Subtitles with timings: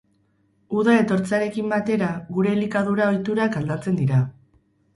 [0.79, 2.09] Uda etortzearekin batera,
[2.39, 4.27] gure elikadura ohiturak aldatzen dira.